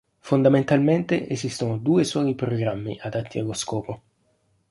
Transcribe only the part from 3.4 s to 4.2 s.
scopo.